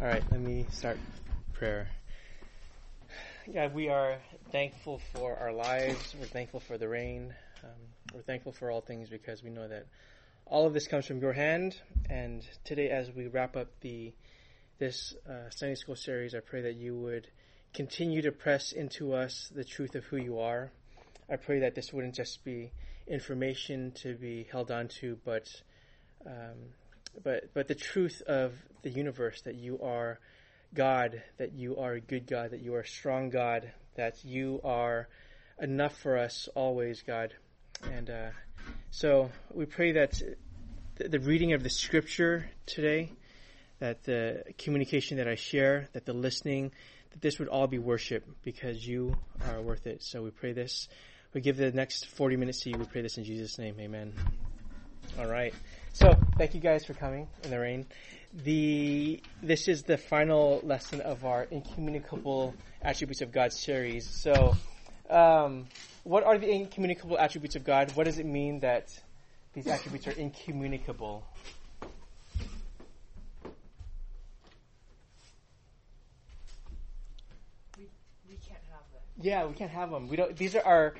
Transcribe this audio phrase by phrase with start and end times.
[0.00, 0.96] All right, let me start
[1.52, 1.86] prayer.
[3.52, 4.16] God, we are
[4.50, 6.16] thankful for our lives.
[6.18, 7.34] We're thankful for the rain.
[7.62, 7.70] Um,
[8.14, 9.88] we're thankful for all things because we know that
[10.46, 11.76] all of this comes from your hand.
[12.08, 14.14] And today, as we wrap up the
[14.78, 17.26] this uh, Sunday school series, I pray that you would
[17.74, 20.72] continue to press into us the truth of who you are.
[21.30, 22.72] I pray that this wouldn't just be
[23.06, 25.46] information to be held on to, but
[26.24, 26.72] um,
[27.22, 30.18] but but the truth of the universe that you are
[30.74, 34.60] God, that you are a good God, that you are a strong God, that you
[34.64, 35.08] are
[35.60, 37.34] enough for us always, God.
[37.90, 38.30] And uh,
[38.90, 40.20] so we pray that
[40.96, 43.12] the reading of the scripture today,
[43.78, 46.72] that the communication that I share, that the listening,
[47.10, 49.16] that this would all be worship because you
[49.48, 50.02] are worth it.
[50.02, 50.88] So we pray this.
[51.32, 52.78] We give the next 40 minutes to you.
[52.78, 53.76] We pray this in Jesus' name.
[53.80, 54.12] Amen.
[55.18, 55.54] All right.
[55.92, 57.86] So thank you guys for coming in the rain.
[58.32, 64.08] The this is the final lesson of our incommunicable attributes of God series.
[64.08, 64.54] So,
[65.10, 65.66] um,
[66.04, 67.90] what are the incommunicable attributes of God?
[67.96, 68.96] What does it mean that
[69.52, 71.26] these attributes are incommunicable?
[77.76, 77.88] We,
[78.28, 79.02] we can't have them.
[79.20, 80.08] Yeah, we can't have them.
[80.08, 80.36] We don't.
[80.36, 80.94] These are our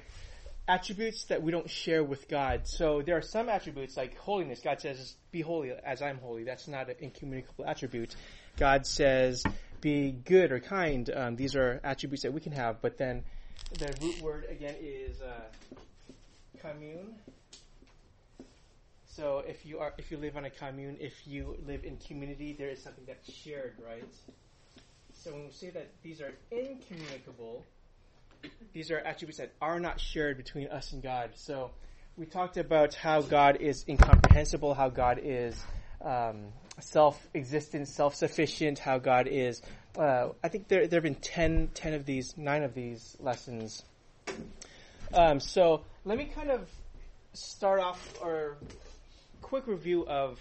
[0.68, 2.66] attributes that we don't share with God.
[2.66, 4.60] So there are some attributes like holiness.
[4.60, 8.14] God says, "Be holy as I'm holy." That's not an incommunicable attribute.
[8.56, 9.42] God says,
[9.80, 12.80] "Be good or kind." Um, these are attributes that we can have.
[12.80, 13.24] But then
[13.78, 15.40] the root word again is uh,
[16.60, 17.14] commune.
[19.06, 22.54] So if you are, if you live on a commune, if you live in community,
[22.56, 24.04] there is something that's shared, right?
[25.12, 27.64] So when we say that these are incommunicable,
[28.72, 31.30] these are attributes that are not shared between us and God.
[31.34, 31.70] So
[32.16, 35.60] we talked about how God is incomprehensible, how God is
[36.04, 36.46] um,
[36.78, 39.62] self-existent, self-sufficient, how God is.
[39.98, 43.82] Uh, I think there there have been 10, 10 of these, nine of these lessons.
[45.12, 46.68] Um, so let me kind of
[47.32, 48.56] start off or
[49.42, 50.38] quick review of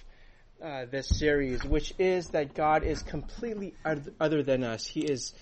[0.63, 3.73] uh, this series, which is that God is completely
[4.19, 4.85] other than us.
[4.85, 5.33] He is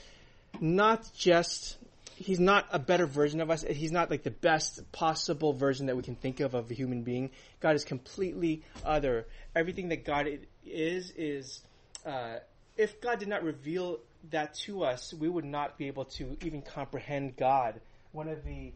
[0.59, 1.77] not just
[2.17, 3.63] he's not a better version of us.
[3.63, 7.03] He's not like the best possible version that we can think of of a human
[7.03, 7.29] being.
[7.59, 9.28] God is completely other.
[9.55, 10.27] Everything that God
[10.66, 11.61] is is.
[12.06, 12.38] Uh,
[12.75, 14.00] if God did not reveal
[14.31, 17.79] that to us, we would not be able to even comprehend God.
[18.11, 18.72] One of the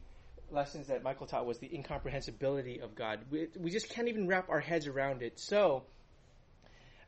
[0.51, 3.19] lessons that Michael taught was the incomprehensibility of God.
[3.29, 5.39] We, we just can't even wrap our heads around it.
[5.39, 5.83] So,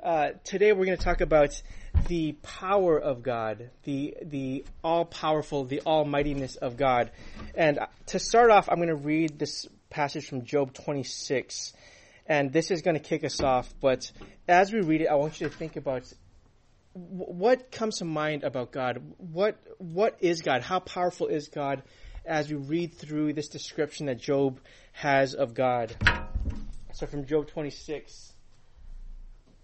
[0.04, 1.62] uh, today we're going to talk about
[2.08, 7.12] the power of God, the the all powerful, the almightiness of God.
[7.56, 11.72] And to start off, I'm going to read this passage from Job 26,
[12.28, 13.74] and this is going to kick us off.
[13.80, 14.12] But
[14.46, 16.04] as we read it, I want you to think about
[16.94, 19.02] what comes to mind about God.
[19.18, 20.64] What what is God?
[20.64, 21.82] How powerful is God?
[22.26, 24.60] As we read through this description that Job
[24.92, 25.96] has of God.
[26.92, 28.33] So from Job 26.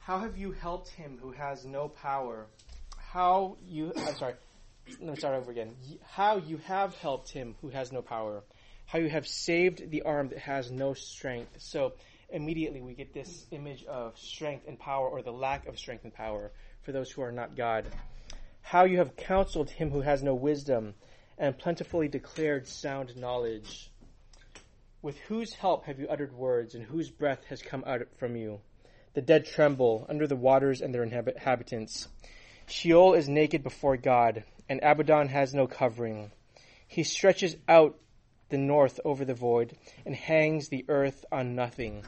[0.10, 2.48] How have you helped him who has no power?
[2.98, 4.34] How you, I'm sorry,
[4.88, 5.76] let me start over again.
[6.02, 8.42] How you have helped him who has no power.
[8.88, 11.62] How you have saved the arm that has no strength.
[11.62, 11.94] So
[12.32, 16.14] immediately we get this image of strength and power or the lack of strength and
[16.16, 17.86] power for those who are not God.
[18.64, 20.96] How you have counseled him who has no wisdom
[21.38, 23.92] and plentifully declared sound knowledge.
[25.04, 28.60] With whose help have you uttered words and whose breath has come out from you?
[29.20, 32.08] The dead tremble under the waters and their inhabitants.
[32.68, 36.32] Sheol is naked before God, and Abaddon has no covering.
[36.88, 38.00] He stretches out
[38.48, 39.76] the north over the void
[40.06, 42.06] and hangs the earth on nothing.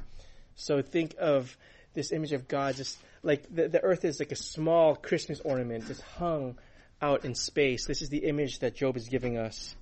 [0.56, 1.58] So think of
[1.96, 5.88] this image of God just like the, the earth is like a small Christmas ornament
[5.88, 6.58] just hung
[7.02, 7.86] out in space.
[7.86, 9.76] This is the image that Job is giving us.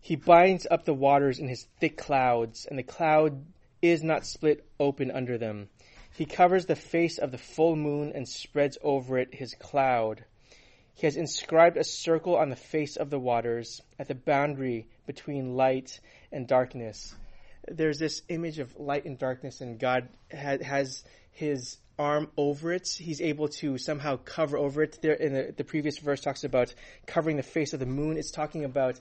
[0.00, 3.44] He binds up the waters in his thick clouds, and the cloud
[3.82, 5.68] is not split open under them.
[6.16, 10.24] He covers the face of the full moon and spreads over it his cloud.
[10.94, 15.54] He has inscribed a circle on the face of the waters at the boundary between
[15.54, 16.00] light
[16.32, 17.14] and darkness.
[17.68, 22.88] There's this image of light and darkness, and God has his arm over it.
[22.88, 24.98] He's able to somehow cover over it.
[25.00, 26.74] There, in the, the previous verse, talks about
[27.06, 28.16] covering the face of the moon.
[28.16, 28.98] It's talking about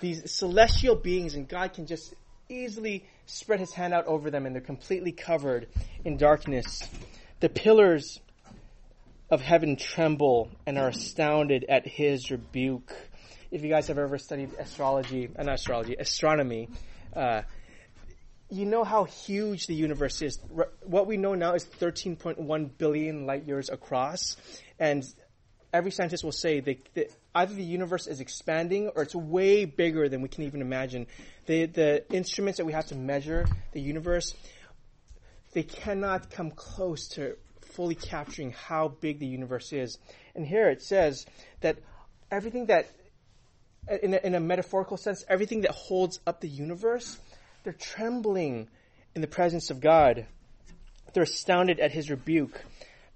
[0.00, 2.14] these celestial beings, and God can just
[2.48, 5.68] easily spread his hand out over them and they're completely covered
[6.04, 6.82] in darkness.
[7.40, 8.20] The pillars
[9.30, 12.94] of heaven tremble and are astounded at his rebuke.
[13.50, 16.70] If you guys have ever studied astrology, uh, not astrology, astronomy,
[17.14, 17.42] uh,
[18.50, 20.38] you know how huge the universe is.
[20.84, 24.36] What we know now is 13.1 billion light years across,
[24.78, 25.04] and
[25.72, 30.22] every scientist will say that, either the universe is expanding or it's way bigger than
[30.22, 31.06] we can even imagine.
[31.46, 34.34] The the instruments that we have to measure the universe,
[35.52, 39.98] they cannot come close to fully capturing how big the universe is.
[40.34, 41.26] And here it says
[41.60, 41.78] that
[42.30, 42.88] everything that
[44.02, 47.18] in a, in a metaphorical sense, everything that holds up the universe,
[47.64, 48.68] they're trembling
[49.14, 50.26] in the presence of God.
[51.12, 52.62] They're astounded at his rebuke.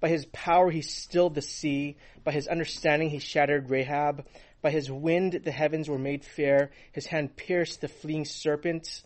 [0.03, 1.95] By his power, he stilled the sea.
[2.25, 4.25] By his understanding, he shattered Rahab.
[4.61, 6.71] By his wind, the heavens were made fair.
[6.91, 9.03] His hand pierced the fleeing serpent.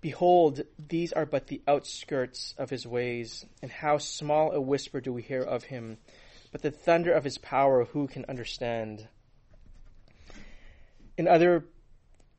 [0.00, 3.46] Behold, these are but the outskirts of his ways.
[3.62, 5.98] And how small a whisper do we hear of him.
[6.50, 9.06] But the thunder of his power, who can understand?
[11.18, 11.64] in other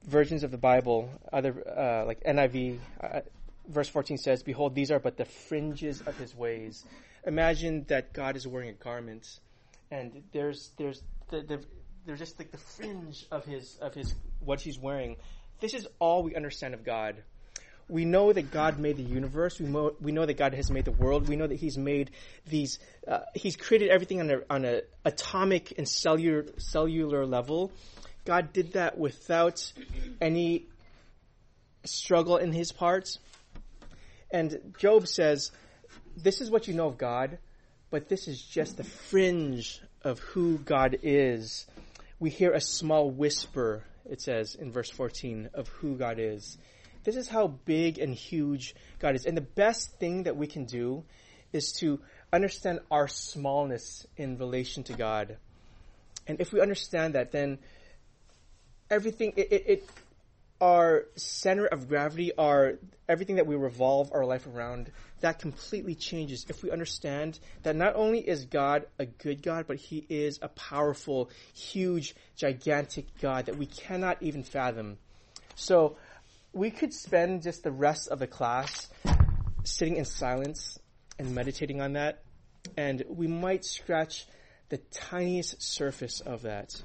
[0.04, 3.22] versions of the Bible, other uh, like NIV, uh,
[3.68, 6.84] verse 14 says, "Behold, these are but the fringes of His ways."
[7.26, 9.40] Imagine that God is wearing a garment,
[9.92, 11.64] and there's there's the, the
[12.06, 15.18] there's just like the fringe of His of His what He's wearing.
[15.60, 17.24] This is all we understand of God.
[17.90, 19.60] We know that God made the universe.
[19.60, 21.28] We know, we know that God has made the world.
[21.28, 22.12] We know that He's made
[22.48, 22.80] these.
[23.08, 27.72] Uh, he's created everything on a on a atomic and cellular cellular level
[28.26, 29.74] God did that without
[30.22, 30.68] any
[31.84, 33.20] struggle in his parts.
[34.32, 35.52] And Job says,
[36.16, 37.40] This is what you know of God,
[37.90, 41.66] but this is just the fringe of who God is.
[42.20, 46.58] We hear a small whisper, it says in verse 14, of who God is.
[47.04, 49.26] This is how big and huge God is.
[49.26, 51.04] And the best thing that we can do
[51.52, 52.00] is to
[52.32, 55.38] understand our smallness in relation to God.
[56.28, 57.60] And if we understand that, then
[58.90, 59.90] everything it, it, it,
[60.62, 64.92] our center of gravity, our everything that we revolve our life around,
[65.24, 69.78] that completely changes if we understand that not only is God a good God, but
[69.78, 74.98] He is a powerful, huge, gigantic God that we cannot even fathom.
[75.56, 75.96] So
[76.52, 78.90] we could spend just the rest of the class
[79.64, 80.78] sitting in silence
[81.18, 82.22] and meditating on that,
[82.76, 84.28] and we might scratch
[84.68, 86.76] the tiniest surface of that.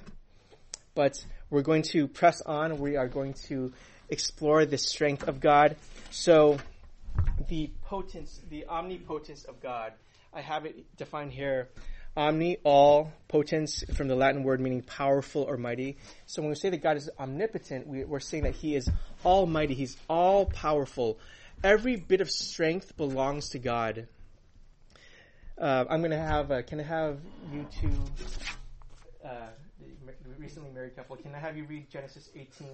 [0.95, 2.79] But we're going to press on.
[2.79, 3.73] We are going to
[4.09, 5.75] explore the strength of God.
[6.11, 6.59] So,
[7.49, 9.93] the potence, the omnipotence of God.
[10.33, 11.69] I have it defined here.
[12.17, 15.99] Omni, all, potence from the Latin word meaning powerful or mighty.
[16.27, 18.91] So when we say that God is omnipotent, we, are saying that He is
[19.25, 19.75] almighty.
[19.75, 21.19] He's all powerful.
[21.63, 24.09] Every bit of strength belongs to God.
[25.57, 27.19] Uh, I'm going to have, uh, can I have
[27.53, 27.91] you two
[29.25, 29.49] uh,
[30.39, 32.69] recently married couple, can I have you read Genesis 18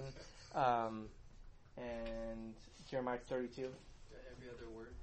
[0.53, 1.05] um,
[1.77, 2.53] and
[2.89, 3.69] Jeremiah 32?
[4.45, 4.93] Every other word.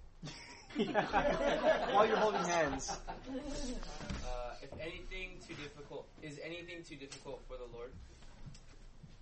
[1.94, 2.90] While you're holding hands.
[2.90, 7.90] Uh, if anything too difficult is anything too difficult for the Lord?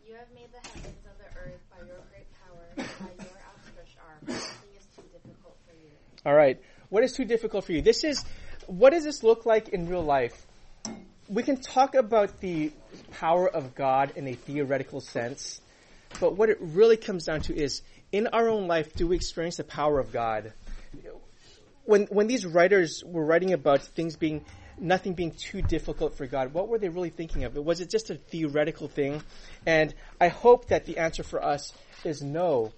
[0.07, 3.97] You have made the heavens and the earth by your great power, by your outstretched
[4.07, 4.19] arm.
[4.27, 5.91] Nothing is too difficult for you.
[6.27, 6.61] All right.
[6.89, 7.83] What is too difficult for you?
[7.83, 8.25] This is
[8.67, 10.47] what does this look like in real life?
[11.31, 12.73] we can talk about the
[13.13, 15.61] power of God in a theoretical sense,
[16.19, 17.83] but what it really comes down to is
[18.13, 20.53] in our own life, do we experience the power of God?
[21.85, 24.45] When, when these writers were writing about things being,
[24.79, 27.57] nothing being too difficult for God, what were they really thinking of?
[27.57, 29.23] Was it just a theoretical thing?
[29.67, 31.73] And I hope that the answer for us
[32.05, 32.73] is no.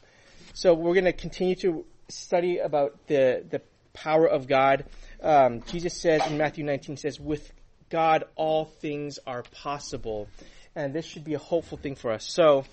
[0.54, 3.62] So we're going to continue to study about the, the
[3.94, 4.84] power of God.
[5.22, 7.52] Um, Jesus says in Matthew 19 says, with
[7.88, 10.28] God, all things are possible.
[10.74, 12.24] And this should be a hopeful thing for us.
[12.24, 12.64] So,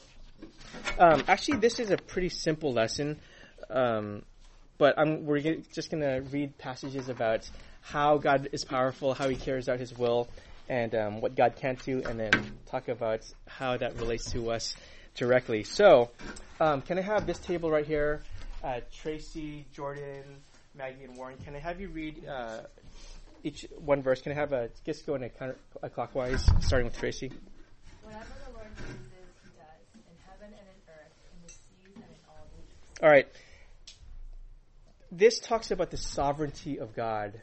[0.97, 3.19] um, actually, this is a pretty simple lesson.
[3.69, 4.23] Um,
[4.77, 7.49] but I'm, we're just going to read passages about
[7.81, 10.29] how God is powerful, how He carries out His will,
[10.67, 12.31] and um, what God can't do, and then
[12.67, 14.75] talk about how that relates to us
[15.15, 15.63] directly.
[15.63, 16.11] So,
[16.59, 18.21] um, can I have this table right here?
[18.63, 20.23] Uh, Tracy, Jordan,
[20.75, 21.37] Maggie, and Warren.
[21.43, 22.61] Can I have you read uh,
[23.43, 24.21] each one verse.
[24.21, 27.31] Can I have a just go in a, counter, a clockwise, starting with Tracy?
[28.03, 28.99] Whatever the Lord chooses,
[29.43, 32.21] He does in heaven and in earth, in the seas and in
[33.01, 33.27] all right.
[35.11, 37.41] This talks about the sovereignty of God,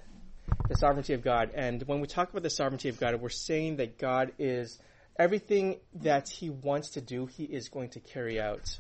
[0.68, 3.76] the sovereignty of God, and when we talk about the sovereignty of God, we're saying
[3.76, 4.78] that God is
[5.18, 8.76] everything that He wants to do, He is going to carry out.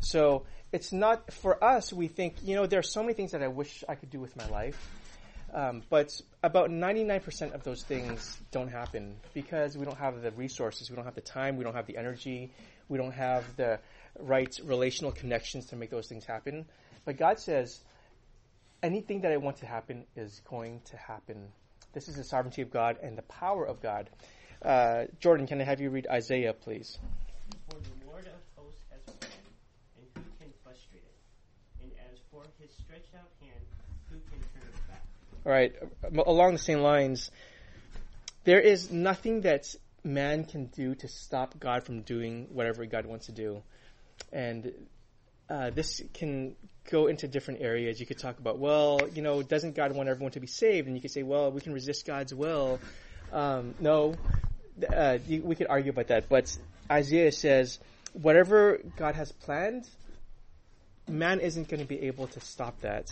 [0.00, 1.92] So it's not for us.
[1.92, 4.18] We think, you know, there are so many things that I wish I could do
[4.18, 4.78] with my life
[5.52, 10.90] um, but about 99% of those things don't happen because we don't have the resources,
[10.90, 12.52] we don't have the time, we don't have the energy,
[12.88, 13.78] we don't have the
[14.20, 16.66] right relational connections to make those things happen.
[17.04, 17.80] But God says,
[18.82, 21.48] anything that I want to happen is going to happen.
[21.92, 24.10] This is the sovereignty of God and the power of God.
[24.62, 26.98] Uh, Jordan, can I have you read Isaiah, please?
[27.70, 29.34] For the Lord of hosts has planned,
[29.96, 31.82] and who can frustrate it?
[31.82, 33.64] And as for his stretched out hand,
[34.10, 35.02] who can turn it back?
[35.44, 35.74] All right,
[36.06, 37.30] um, along the same lines,
[38.44, 43.26] there is nothing that man can do to stop God from doing whatever God wants
[43.26, 43.62] to do.
[44.32, 44.72] And
[45.48, 46.56] uh, this can
[46.90, 48.00] go into different areas.
[48.00, 50.86] You could talk about, well, you know, doesn't God want everyone to be saved?
[50.86, 52.78] And you could say, well, we can resist God's will.
[53.32, 54.14] Um, no,
[54.94, 56.28] uh, we could argue about that.
[56.28, 56.56] But
[56.90, 57.78] Isaiah says,
[58.12, 59.88] whatever God has planned,
[61.08, 63.10] man isn't going to be able to stop that.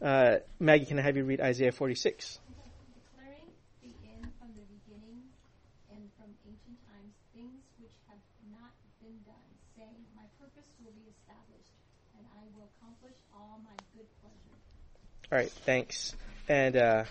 [0.00, 2.38] Uh, Maggie, can I have you read Isaiah 46?
[2.94, 3.50] declaring
[3.82, 5.22] the end from the beginning
[5.90, 8.72] and from ancient times things which have not
[9.04, 11.76] been done, saying, My purpose will be established,
[12.16, 14.56] and I will accomplish all my good pleasure.
[15.30, 16.16] All right, thanks.
[16.48, 17.04] And uh,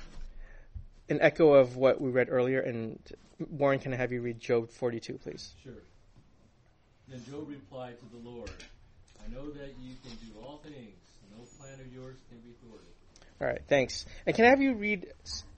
[1.10, 2.60] an echo of what we read earlier.
[2.60, 3.00] And
[3.52, 5.54] Warren, can I have you read Job 42, please?
[5.64, 5.74] Sure.
[7.08, 8.50] Then Job replied to the Lord,
[9.24, 10.98] I know that you can do all things.
[11.38, 12.88] No plan of yours can be thwarted.
[13.40, 14.06] All right, thanks.
[14.26, 15.08] And can I have you read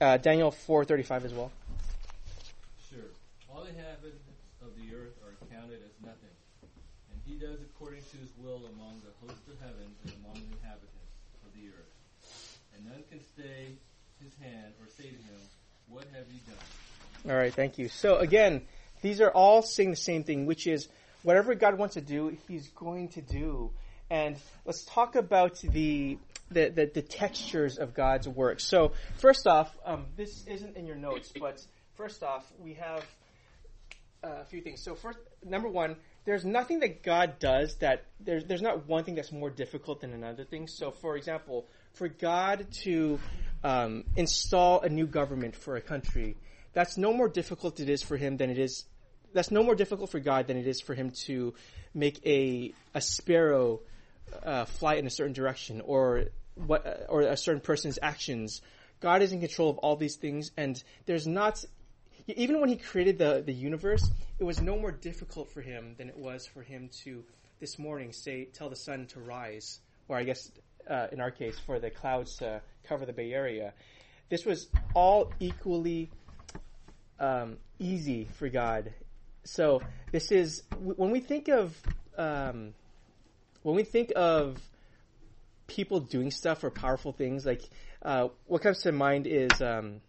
[0.00, 1.50] uh, Daniel 4:35 as well?
[3.70, 4.26] Inhabitants
[4.62, 9.00] of the earth are counted as nothing, and he does according to his will among
[9.06, 11.14] the hosts of heaven and among the inhabitants
[11.46, 11.94] of the earth.
[12.74, 13.78] And none can stay
[14.20, 15.38] his hand or say to him,
[15.88, 17.32] What have you done?
[17.32, 17.88] All right, thank you.
[17.88, 18.62] So again,
[19.02, 20.88] these are all saying the same thing, which is
[21.22, 23.70] whatever God wants to do, He's going to do.
[24.10, 26.18] And let's talk about the
[26.50, 28.58] the, the, the textures of God's work.
[28.58, 33.04] So first off, um, this isn't in your notes, but first off, we have
[34.22, 34.82] a few things.
[34.82, 39.14] So first, number one, there's nothing that God does that there's there's not one thing
[39.14, 40.66] that's more difficult than another thing.
[40.66, 43.18] So for example, for God to
[43.64, 46.36] um, install a new government for a country,
[46.72, 48.84] that's no more difficult it is for him than it is
[49.32, 51.54] that's no more difficult for God than it is for him to
[51.94, 53.80] make a a sparrow
[54.42, 58.60] uh, fly in a certain direction or what or a certain person's actions.
[59.00, 61.64] God is in control of all these things, and there's not
[62.26, 66.08] even when he created the the universe, it was no more difficult for him than
[66.08, 67.24] it was for him to
[67.60, 70.50] this morning say tell the sun to rise, or I guess
[70.88, 73.72] uh, in our case for the clouds to cover the Bay Area.
[74.28, 76.10] This was all equally
[77.18, 78.92] um, easy for God.
[79.44, 81.76] So this is when we think of
[82.16, 82.74] um,
[83.62, 84.60] when we think of
[85.66, 87.62] people doing stuff or powerful things, like
[88.02, 90.00] uh, what comes to mind is um,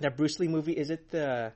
[0.00, 0.72] that Bruce Lee movie.
[0.72, 1.52] Is it the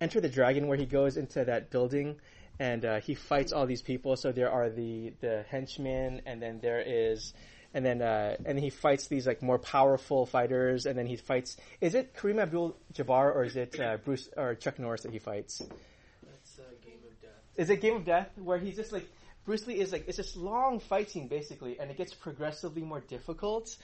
[0.00, 2.16] Enter the Dragon where he goes into that building
[2.58, 4.16] and uh, he fights all these people?
[4.16, 7.32] So there are the the henchmen, and then there is.
[7.74, 11.58] And then, uh, and he fights these like more powerful fighters, and then he fights.
[11.82, 15.60] Is it Kareem Abdul-Jabbar or is it uh, Bruce or Chuck Norris that he fights?
[15.60, 17.30] That's a game of death.
[17.56, 19.06] Is it Game of Death where he's just like
[19.48, 23.00] Bruce Lee is like it's this long fight scene basically, and it gets progressively more
[23.00, 23.74] difficult.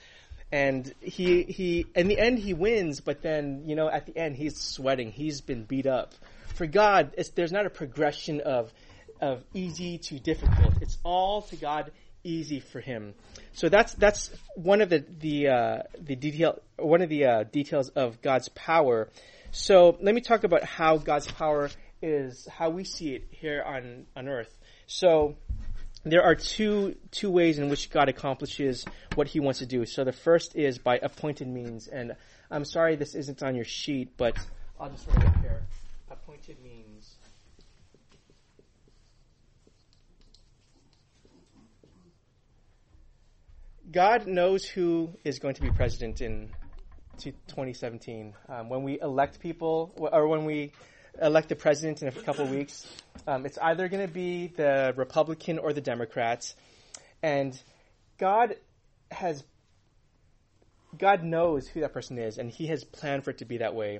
[0.51, 4.35] And he he in the end he wins, but then you know at the end
[4.35, 5.11] he's sweating.
[5.11, 6.13] He's been beat up.
[6.53, 8.71] For God, there's not a progression of
[9.19, 10.75] of easy to difficult.
[10.81, 11.91] It's all to God
[12.23, 13.15] easy for him.
[13.53, 17.89] So that's that's one of the the uh, the detail one of the uh, details
[17.89, 19.09] of God's power.
[19.49, 21.71] So let me talk about how God's power
[22.03, 24.55] is how we see it here on on earth.
[24.85, 25.35] So
[26.05, 28.85] there are two two ways in which God accomplishes
[29.15, 29.85] what He wants to do.
[29.85, 32.15] So the first is by appointed means, and
[32.51, 34.37] I'm sorry this isn't on your sheet, but
[34.79, 35.63] I'll just write it up here.
[36.11, 37.15] Appointed means.
[43.91, 46.49] God knows who is going to be president in
[47.19, 48.33] 2017.
[48.49, 50.71] Um, when we elect people, or when we
[51.21, 52.85] elect the president in a couple weeks,
[53.27, 56.55] um, it's either going to be the Republican or the Democrats,
[57.23, 57.59] and
[58.17, 58.55] God
[59.11, 59.43] has
[60.97, 63.75] God knows who that person is, and He has planned for it to be that
[63.75, 63.99] way.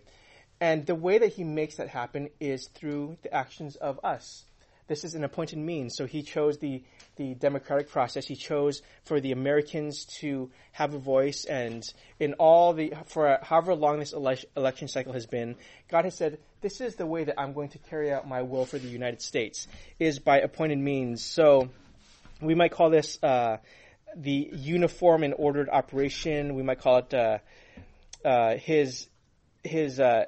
[0.62, 4.46] And the way that He makes that happen is through the actions of us.
[4.88, 5.96] This is an appointed means.
[5.96, 6.84] So He chose the
[7.16, 8.28] the democratic process.
[8.28, 11.84] He chose for the Americans to have a voice, and
[12.20, 15.56] in all the for however long this ele- election cycle has been,
[15.90, 18.66] God has said, "This is the way that I'm going to carry out my will
[18.66, 19.68] for the United States
[20.00, 21.70] is by appointed means." So
[22.42, 23.58] we might call this uh,
[24.16, 26.56] the uniform and ordered operation.
[26.56, 27.38] We might call it uh,
[28.26, 29.08] uh, his
[29.64, 30.26] his uh,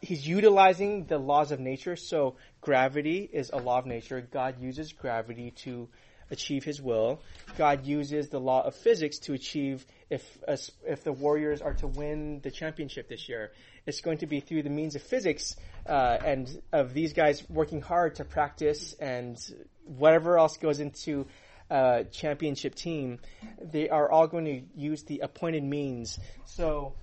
[0.00, 1.96] he's utilizing the laws of nature.
[1.96, 4.20] So gravity is a law of nature.
[4.20, 5.88] God uses gravity to
[6.30, 7.20] achieve His will.
[7.56, 11.86] God uses the law of physics to achieve if a if the Warriors are to
[11.86, 13.52] win the championship this year.
[13.86, 15.56] It's going to be through the means of physics
[15.86, 19.38] uh, and of these guys working hard to practice and
[19.84, 21.26] whatever else goes into
[21.70, 23.18] uh, championship team.
[23.60, 26.18] They are all going to use the appointed means.
[26.44, 26.94] So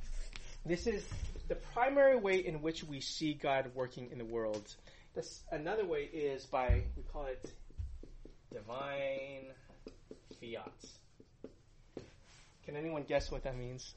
[0.66, 1.04] this is
[1.48, 4.76] the primary way in which we see God working in the world.
[5.16, 7.50] This, another way is by, we call it
[8.54, 9.46] divine
[10.40, 10.72] fiat.
[12.66, 13.94] Can anyone guess what that means?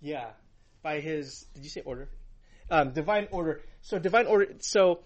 [0.00, 0.30] Yeah,
[0.82, 2.08] by his, did you say order?
[2.70, 3.60] Um, divine order.
[3.82, 5.00] So divine order, so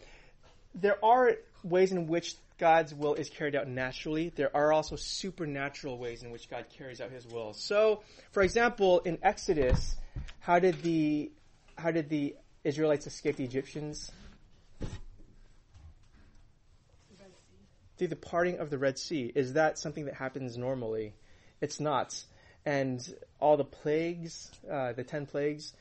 [0.74, 4.32] there are ways in which God's will is carried out naturally.
[4.34, 7.52] There are also supernatural ways in which God carries out His will.
[7.52, 9.96] So, for example, in Exodus,
[10.38, 11.32] how did the
[11.76, 14.12] how did the Israelites escape the Egyptians?
[17.96, 19.30] Through the parting of the Red Sea.
[19.34, 21.14] Is that something that happens normally?
[21.60, 22.24] It's not.
[22.66, 23.00] And
[23.40, 25.72] all the plagues, uh, the ten plagues,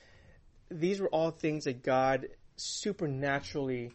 [0.70, 3.92] these were all things that God supernaturally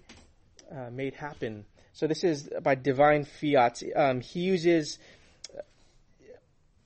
[0.70, 1.64] uh, made happen.
[1.92, 3.82] So this is by divine fiat.
[3.94, 4.98] Um, he uses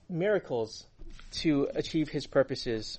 [0.09, 0.87] miracles
[1.33, 2.99] to achieve his purposes.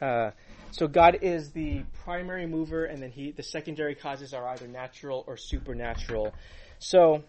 [0.00, 0.30] Uh,
[0.70, 5.24] so God is the primary mover, and then he the secondary causes are either natural
[5.26, 6.34] or supernatural.
[6.78, 7.24] So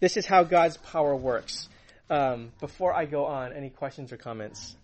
[0.00, 1.68] this is how God's power works.
[2.10, 4.74] Um, before I go on, any questions or comments?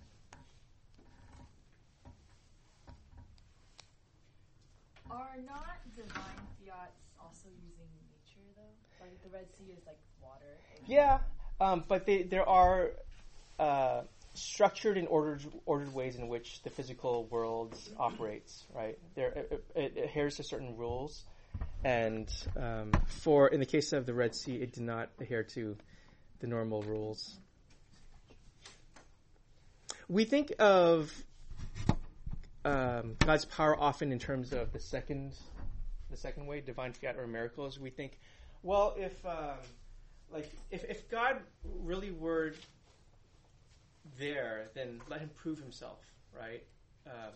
[5.10, 6.22] Are not divine
[6.58, 9.04] fiats also using nature though?
[9.04, 10.58] Like the Red Sea is like water.
[10.86, 11.20] Yeah,
[11.60, 12.90] um, but they, there are
[13.58, 14.02] uh,
[14.34, 18.64] structured and ordered ordered ways in which the physical world operates.
[18.74, 21.24] Right, there it, it adheres to certain rules,
[21.84, 25.76] and um, for in the case of the Red Sea, it did not adhere to
[26.40, 27.36] the normal rules.
[30.08, 31.12] We think of
[32.64, 35.34] um, God's power often in terms of the second,
[36.10, 37.78] the second way, divine fiat or miracles.
[37.78, 38.18] We think,
[38.62, 39.58] well, if um,
[40.32, 41.36] like if, if God
[41.82, 42.54] really were
[44.18, 45.99] there, then let him prove himself,
[46.38, 46.62] right?
[47.06, 47.30] Uh,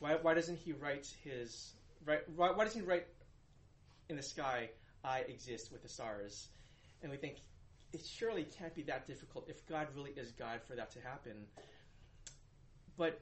[0.00, 1.72] why, why doesn't he write his
[2.04, 2.20] right?
[2.34, 3.06] Why, why doesn't he write
[4.08, 4.70] in the sky,
[5.04, 6.48] "I exist" with the stars?
[7.02, 7.36] And we think
[7.92, 11.46] it surely can't be that difficult if God really is God for that to happen.
[12.96, 13.20] But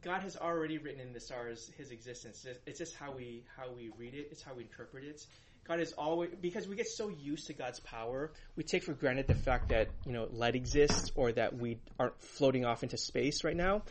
[0.00, 2.46] God has already written in the stars His existence.
[2.66, 4.28] It's just how we how we read it.
[4.30, 5.26] It's how we interpret it.
[5.64, 9.28] God is always because we get so used to God's power, we take for granted
[9.28, 13.44] the fact that you know light exists or that we aren't floating off into space
[13.44, 13.82] right now.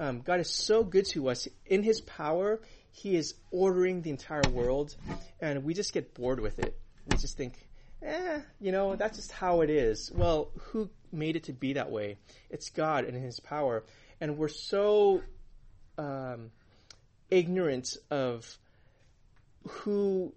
[0.00, 2.60] Um, God is so good to us in His power.
[2.96, 4.94] He is ordering the entire world,
[5.40, 6.78] and we just get bored with it.
[7.10, 7.54] We just think,
[8.02, 10.12] eh, you know, that's just how it is.
[10.14, 12.18] Well, who made it to be that way?
[12.50, 13.82] It's God and His power,
[14.20, 15.22] and we're so
[15.98, 16.52] um,
[17.30, 18.58] ignorant of
[19.66, 20.32] who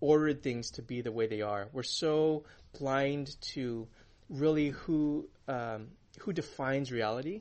[0.00, 1.68] ordered things to be the way they are.
[1.72, 2.44] We're so
[2.78, 3.88] blind to
[4.28, 5.88] really who um,
[6.20, 7.40] who defines reality.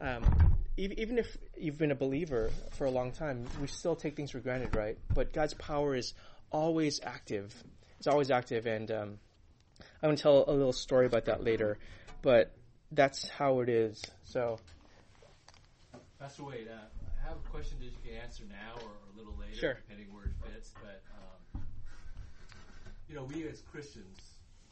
[0.00, 0.45] Um,
[0.76, 4.40] even if you've been a believer for a long time, we still take things for
[4.40, 4.98] granted, right?
[5.14, 6.12] But God's power is
[6.50, 7.54] always active.
[7.98, 9.18] It's always active, and um,
[10.02, 11.78] I'm going to tell a little story about that later.
[12.22, 12.52] But
[12.92, 14.02] that's how it is.
[14.24, 14.58] So,
[16.20, 19.18] Pastor Wade, uh, I have a question that you can answer now or, or a
[19.18, 19.74] little later, Sure.
[19.74, 20.72] depending where it fits.
[20.82, 21.02] But
[21.54, 21.62] um,
[23.08, 24.18] you know, we as Christians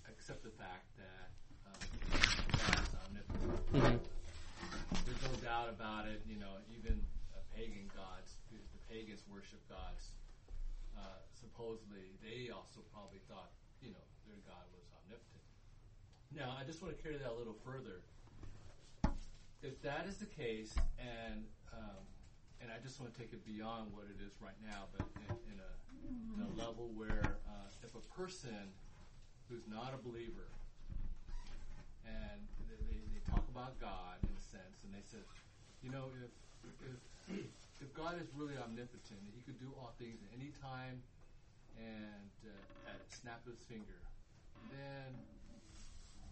[0.09, 1.31] accept the fact that
[1.67, 1.81] um,
[2.53, 4.03] God is omnipotent.
[4.03, 4.14] mhm.
[5.03, 6.23] There's no doubt about it.
[6.29, 7.03] You know, even
[7.35, 10.15] uh, pagan gods, the, the pagans worship gods.
[10.95, 13.51] Uh, supposedly, they also probably thought,
[13.83, 15.43] you know, their God was omnipotent.
[16.31, 18.07] Now, I just want to carry that a little further.
[19.63, 22.05] If that is the case, and um,
[22.65, 25.37] and I just want to take it beyond what it is right now, but in,
[25.53, 25.71] in, a,
[26.33, 28.73] in a level where uh, if a person
[29.49, 30.49] who's not a believer
[32.09, 35.23] and they, they, they talk about God in a sense, and they said,
[35.79, 36.35] you know, if
[36.83, 36.99] if
[37.85, 40.99] if God is really omnipotent, He could do all things at any time
[41.79, 44.03] and uh, at a snap of His finger,
[44.75, 45.15] then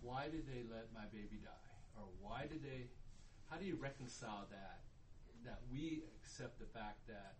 [0.03, 2.91] why did they let my baby die, or why did they?
[3.47, 4.83] How do you reconcile that?
[5.47, 7.39] That we accept the fact that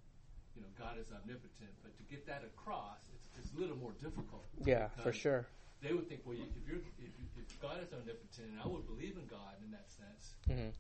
[0.55, 3.99] you know God is omnipotent, but to get that across, it's, it's a little more
[3.99, 4.47] difficult.
[4.62, 5.47] yeah, for sure.
[5.83, 9.18] They would think, well, if you're if, if God is omnipotent, and I would believe
[9.18, 10.71] in God in that sense, hmm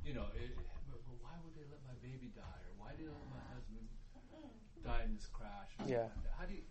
[0.00, 3.04] you know, it, but, but why would they let my baby die, or why did
[3.04, 3.84] they let my husband
[4.84, 5.68] die in this crash.
[5.86, 6.02] Yeah.
[6.02, 6.10] like.
[6.38, 6.62] How do you?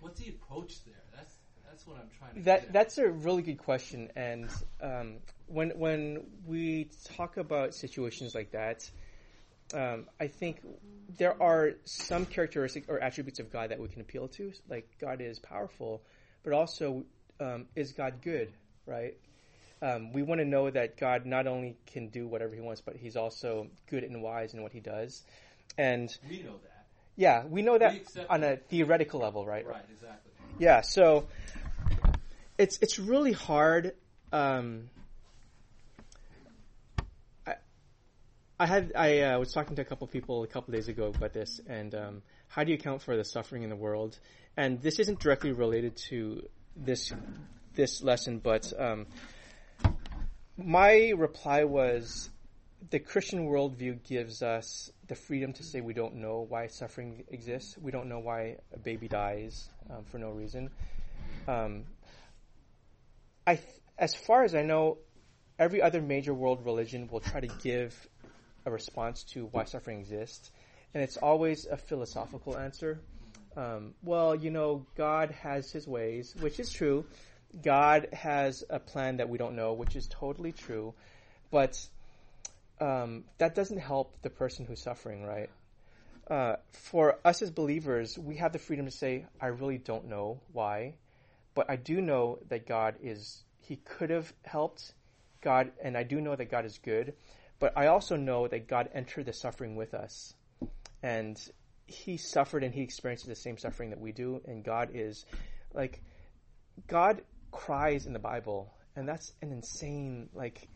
[0.00, 1.02] What's the approach there?
[1.14, 1.34] That's
[1.68, 2.42] that's what I'm trying to.
[2.42, 8.52] That that's a really good question, and um, when when we talk about situations like
[8.52, 8.88] that,
[9.74, 10.60] um, I think
[11.18, 14.52] there are some characteristics or attributes of God that we can appeal to.
[14.68, 16.02] Like God is powerful,
[16.42, 17.04] but also
[17.40, 18.52] um, is God good,
[18.86, 19.16] right?
[19.82, 22.96] Um, we want to know that God not only can do whatever He wants, but
[22.96, 25.22] He's also good and wise in what He does.
[25.78, 26.86] And we know that.
[27.16, 29.66] yeah, we know that We on a theoretical level, right?
[29.66, 29.82] Right.
[29.90, 30.32] Exactly.
[30.58, 31.26] Yeah, so
[32.58, 33.94] it's it's really hard.
[34.32, 34.90] Um,
[37.46, 37.54] I
[38.58, 41.06] I had I uh, was talking to a couple of people a couple days ago
[41.16, 44.18] about this, and um, how do you account for the suffering in the world?
[44.56, 47.12] And this isn't directly related to this
[47.74, 49.06] this lesson, but um,
[50.56, 52.28] my reply was
[52.90, 57.76] the Christian worldview gives us the freedom to say we don't know why suffering exists.
[57.78, 60.70] We don't know why a baby dies um, for no reason.
[61.46, 61.84] Um,
[63.46, 64.98] I, th- as far as I know,
[65.56, 67.94] every other major world religion will try to give
[68.66, 70.50] a response to why suffering exists,
[70.94, 73.00] and it's always a philosophical answer.
[73.56, 77.04] Um, well, you know, God has His ways, which is true.
[77.62, 80.94] God has a plan that we don't know, which is totally true,
[81.50, 81.84] but
[82.80, 85.50] um, that doesn't help the person who's suffering, right?
[86.28, 90.40] Uh, for us as believers, we have the freedom to say, I really don't know
[90.52, 90.94] why,
[91.54, 94.92] but I do know that God is, He could have helped
[95.40, 97.14] God, and I do know that God is good,
[97.58, 100.34] but I also know that God entered the suffering with us.
[101.02, 101.38] And
[101.86, 105.24] He suffered and He experienced the same suffering that we do, and God is,
[105.74, 106.02] like,
[106.86, 110.68] God cries in the Bible, and that's an insane, like,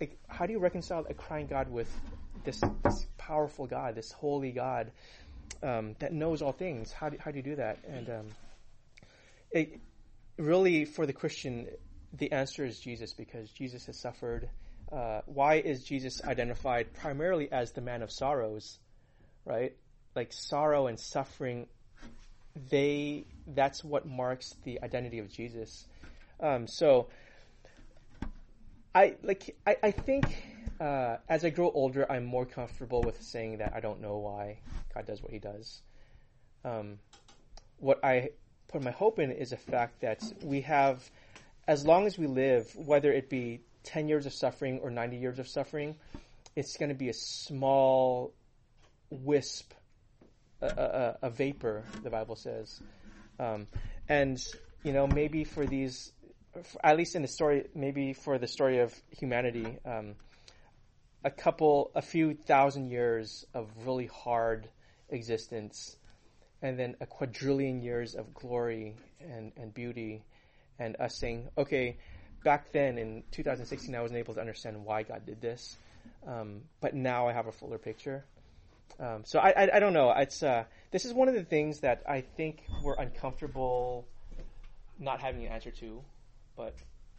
[0.00, 1.90] like, how do you reconcile a crying God with
[2.44, 4.90] this, this powerful God, this holy God
[5.62, 6.92] um, that knows all things?
[6.92, 7.78] How do, how do you do that?
[7.86, 8.26] And um,
[9.50, 9.80] it,
[10.36, 11.68] really, for the Christian,
[12.12, 14.48] the answer is Jesus because Jesus has suffered.
[14.90, 18.78] Uh, why is Jesus identified primarily as the man of sorrows?
[19.44, 19.76] Right,
[20.14, 21.66] like sorrow and suffering.
[22.70, 25.86] They that's what marks the identity of Jesus.
[26.40, 27.08] Um, so
[28.94, 30.24] I like I, I think
[30.80, 34.58] uh, as I grow older, I'm more comfortable with saying that I don't know why
[34.94, 35.82] God does what He does.
[36.64, 36.98] Um,
[37.78, 38.30] what I
[38.68, 41.02] put my hope in is the fact that we have,
[41.68, 45.38] as long as we live, whether it be ten years of suffering or ninety years
[45.38, 45.96] of suffering,
[46.56, 48.32] it's going to be a small
[49.14, 49.72] wisp,
[50.60, 51.84] a, a, a vapor.
[52.02, 52.80] The Bible says,
[53.38, 53.66] um,
[54.08, 54.38] and
[54.82, 56.12] you know maybe for these
[56.82, 60.14] at least in the story, maybe for the story of humanity, um,
[61.24, 64.68] a couple, a few thousand years of really hard
[65.08, 65.96] existence,
[66.62, 70.22] and then a quadrillion years of glory and, and beauty,
[70.78, 71.96] and us saying, okay,
[72.44, 75.78] back then in 2016, I wasn't able to understand why God did this,
[76.26, 78.24] um, but now I have a fuller picture.
[79.00, 80.10] Um, so I, I, I don't know.
[80.10, 84.06] It's uh, this is one of the things that I think we're uncomfortable
[84.98, 86.04] not having an answer to
[86.56, 86.74] but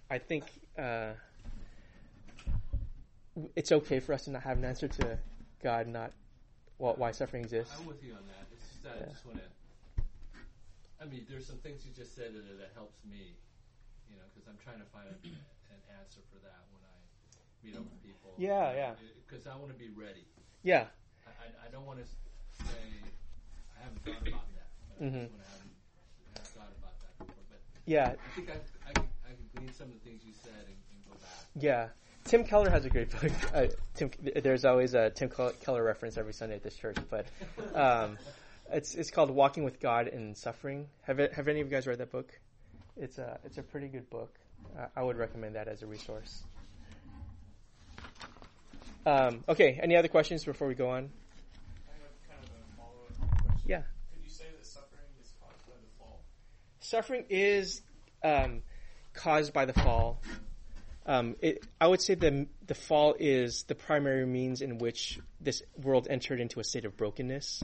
[0.10, 0.46] I think
[0.78, 1.12] uh,
[3.56, 5.18] it's okay for us to not have an answer to
[5.64, 6.12] God not
[6.78, 7.74] well, why suffering exists.
[7.80, 8.48] I'm with you on that.
[8.52, 9.48] It's just that I just want to.
[11.00, 13.36] I mean, there's some things you just said that, that helps me,
[14.12, 16.96] you know, because I'm trying to find a, an answer for that when I
[17.64, 18.36] meet up with people.
[18.36, 18.92] Yeah, yeah.
[19.28, 20.28] Because I want to be ready.
[20.64, 20.92] Yeah,
[21.28, 22.06] I, I, don't want to
[22.64, 22.78] say
[23.78, 25.04] I haven't thought about that.
[25.04, 25.08] Mhm.
[25.08, 27.44] I just want to have, have thought about that before.
[27.50, 30.34] But yeah, I think I, I, can, I can glean some of the things you
[30.44, 31.46] said and, and go back.
[31.56, 31.88] yeah.
[32.26, 33.32] Tim Keller has a great book.
[33.54, 34.10] Uh, Tim,
[34.42, 37.28] there's always a Tim Keller reference every Sunday at this church, but
[37.76, 38.18] um,
[38.72, 40.88] it's it's called Walking with God in Suffering.
[41.04, 42.32] Have it, have any of you guys read that book?
[42.98, 44.34] It's a it's a pretty good book.
[44.78, 46.44] Uh, I would recommend that as a resource.
[49.06, 51.10] Um, okay, any other questions before we go on?
[52.28, 53.62] Kind of a follow-up question.
[53.68, 53.84] Yeah.
[54.12, 56.22] Could you say that suffering is caused by the fall?
[56.80, 57.82] Suffering is
[58.24, 58.64] um,
[59.14, 60.22] caused by the fall.
[61.06, 65.62] Um, it, I would say the the fall is the primary means in which this
[65.78, 67.64] world entered into a state of brokenness,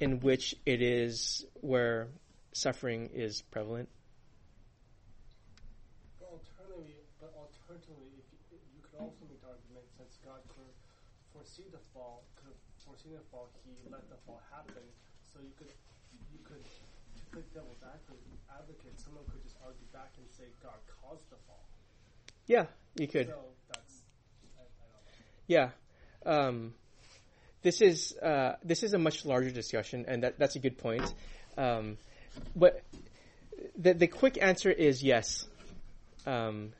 [0.00, 2.08] in which it is where
[2.52, 3.88] suffering is prevalent.
[6.18, 8.35] But alternatively, but alternatively, if you, you
[8.96, 10.72] could also make the argument since God could
[11.32, 14.80] foresee the fall, could have foreseen the fall, He let the fall happen.
[15.20, 15.68] So you could,
[16.32, 20.80] you could, to play devil's advocate, advocate, someone could just argue back and say God
[20.88, 21.60] caused the fall.
[22.46, 23.28] Yeah, you could.
[23.28, 23.36] So
[23.68, 24.00] that's,
[24.56, 24.96] I, I.
[25.46, 25.68] Yeah.
[26.24, 26.72] Um,
[27.62, 31.12] this is uh, this is a much larger discussion, and that, that's a good point.
[31.58, 31.98] Um,
[32.54, 32.82] but
[33.76, 35.44] the the quick answer is yes.
[36.26, 36.72] Um,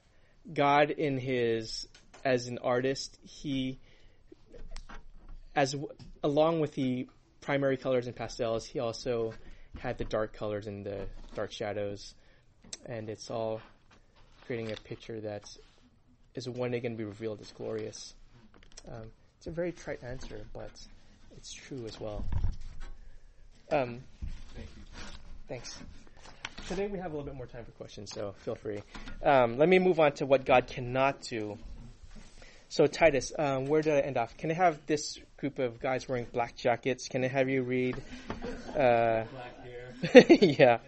[0.52, 1.88] God, in his
[2.26, 3.78] as an artist, he
[5.54, 5.76] as
[6.24, 7.08] along with the
[7.40, 9.32] primary colors and pastels, he also
[9.78, 12.14] had the dark colors and the dark shadows,
[12.84, 13.60] and it's all
[14.44, 15.44] creating a picture that
[16.34, 18.14] is one day going to be revealed as glorious.
[18.88, 20.72] Um, it's a very trite answer, but
[21.36, 22.24] it's true as well.
[23.70, 24.00] Um,
[24.54, 24.82] Thank you.
[25.48, 25.78] thanks.
[26.66, 28.82] Today we have a little bit more time for questions, so feel free.
[29.22, 31.56] Um, let me move on to what God cannot do.
[32.68, 34.36] So Titus, um, where did I end off?
[34.36, 37.08] Can I have this group of guys wearing black jackets?
[37.08, 37.96] Can I have you read?
[38.70, 40.26] Uh, Black hair.
[40.40, 40.78] yeah.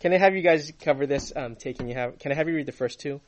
[0.00, 1.32] Can I have you guys cover this?
[1.34, 2.18] Um, taking you have.
[2.18, 3.20] Can I have you read the first two?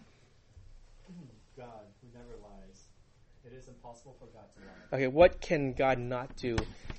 [1.56, 1.68] God,
[2.02, 2.85] who never lies.
[3.46, 4.96] It is impossible for God to lie.
[4.96, 6.56] Okay, what can God not do?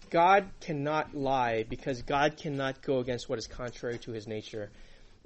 [0.09, 4.71] God cannot lie because God cannot go against what is contrary to his nature.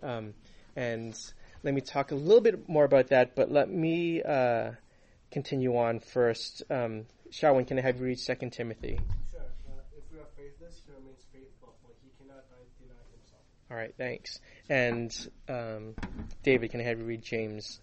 [0.03, 0.33] Um,
[0.75, 1.17] and
[1.63, 4.71] let me talk a little bit more about that, but let me uh,
[5.31, 6.63] continue on first.
[6.69, 8.99] Um, Shawan, can I have you read 2 Timothy?
[9.31, 9.39] Sure.
[9.39, 13.41] Uh, if we are faithless, he remains faithful, for he cannot deny deny himself.
[13.71, 14.39] All right, thanks.
[14.69, 15.11] And
[15.47, 15.95] um,
[16.43, 17.79] David, can I have you read James?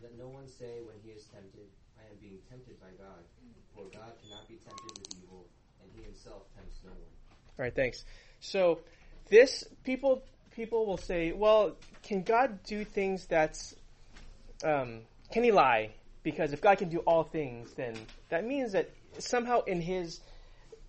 [0.00, 1.66] Let no one say when he is tempted,
[1.98, 3.24] I am being tempted by God.
[3.74, 5.46] For God cannot be tempted with evil,
[5.82, 7.00] and he himself tempts no one.
[7.58, 8.04] All right, thanks.
[8.40, 8.80] So
[9.28, 10.22] this people
[10.52, 13.74] people will say, well, can God do things that's
[14.64, 15.00] um,
[15.32, 15.90] can he lie?
[16.26, 17.94] Because if God can do all things, then
[18.30, 20.20] that means that somehow in his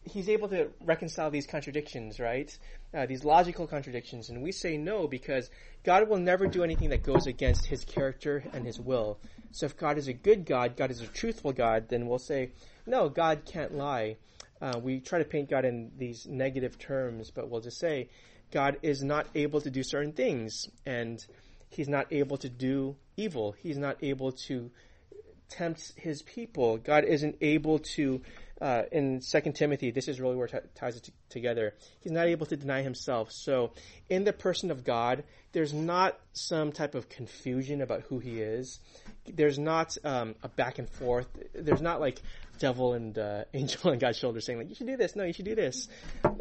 [0.04, 2.58] he's able to reconcile these contradictions, right?
[2.91, 5.52] Uh, these logical contradictions, and we say no because
[5.84, 9.19] God will never do anything that goes against His character and His will.
[9.52, 12.54] So if God is a good God, God is a truthful God, then we'll say
[12.88, 14.17] no, God can't lie.
[14.60, 18.10] Uh, we try to paint God in these negative terms, but we'll just say
[18.50, 21.23] God is not able to do certain things, and
[21.69, 23.52] He's not able to do evil.
[23.52, 24.71] He's not able to
[25.50, 26.78] tempt His people.
[26.78, 28.22] God isn't able to
[28.62, 31.76] uh, in Second Timothy, this is really where it ties it t- together.
[32.02, 33.32] He's not able to deny himself.
[33.32, 33.72] So,
[34.10, 38.80] in the person of God, there's not some type of confusion about who He is.
[39.26, 41.28] There's not um, a back and forth.
[41.54, 42.22] There's not like
[42.58, 45.34] devil and uh, angel on God's shoulder saying like, "You should do this." No, you
[45.34, 45.88] should do this.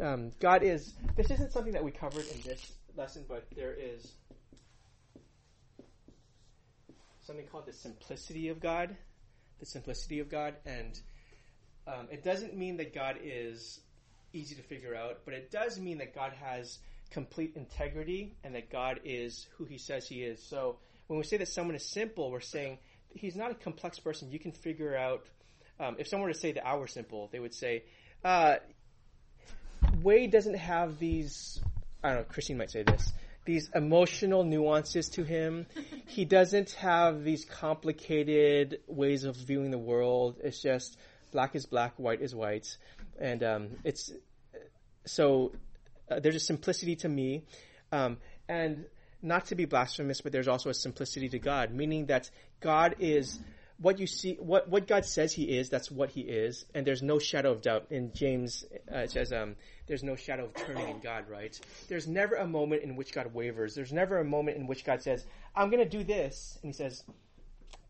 [0.01, 0.93] Um, God is.
[1.15, 4.13] This isn't something that we covered in this lesson, but there is
[7.27, 8.95] something called the simplicity of God.
[9.59, 10.99] The simplicity of God and
[11.87, 13.79] um, it doesn't mean that God is
[14.33, 16.79] easy to figure out, but it does mean that God has
[17.11, 20.43] complete integrity and that God is who He says He is.
[20.43, 22.77] So when we say that someone is simple, we're saying
[23.13, 24.31] He's not a complex person.
[24.31, 25.25] You can figure out.
[25.79, 27.83] Um, if someone were to say that I simple, they would say,
[28.25, 28.55] uh,
[30.01, 31.59] Wade doesn't have these.
[32.03, 32.23] I don't know.
[32.25, 33.13] Christine might say this.
[33.47, 35.65] These emotional nuances to him.
[36.07, 40.37] He doesn't have these complicated ways of viewing the world.
[40.43, 40.97] It's just
[41.31, 42.77] black is black, white is white,
[43.19, 44.11] and um, it's
[45.05, 45.51] so
[46.09, 47.43] uh, there's a simplicity to me,
[47.91, 48.85] um, and
[49.21, 52.29] not to be blasphemous, but there's also a simplicity to God, meaning that
[52.61, 53.39] God is
[53.79, 55.69] what you see, what what God says He is.
[55.69, 57.87] That's what He is, and there's no shadow of doubt.
[57.89, 61.59] In James, uh, it says, um, "There's no shadow of turning in God." Right?
[61.87, 63.75] There's never a moment in which God wavers.
[63.75, 66.73] There's never a moment in which God says, "I'm going to do this," and He
[66.73, 67.03] says,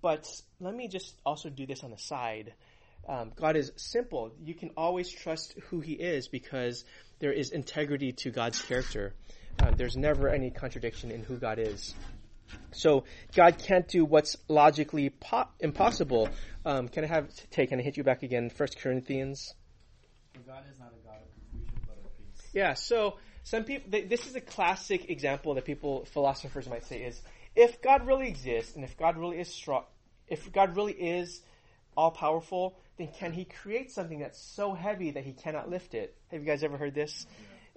[0.02, 0.28] "But
[0.60, 2.54] let me just also do this on the side."
[3.08, 4.32] Um, God is simple.
[4.44, 6.84] You can always trust who He is because
[7.20, 9.14] there is integrity to God's character.
[9.60, 11.96] Uh, there's never any contradiction in who God is.
[12.72, 13.06] So
[13.36, 16.30] God can't do what's logically po- impossible.
[16.66, 17.70] Um, can I have take?
[17.70, 18.50] Can I hit you back again?
[18.50, 19.54] First Corinthians.
[20.46, 22.48] God is not a God of confusion, but of peace.
[22.54, 22.74] Yeah.
[22.74, 23.92] So some people.
[23.92, 27.20] Th- this is a classic example that people philosophers might say is
[27.56, 29.84] if God really exists and if God really is strong,
[30.28, 31.42] if God really is
[31.96, 36.16] all powerful, then can he create something that's so heavy that he cannot lift it?
[36.32, 37.26] Have you guys ever heard this?